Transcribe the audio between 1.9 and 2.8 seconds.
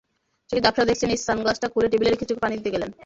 টেবিলে রেখে চোখে পানি দিতে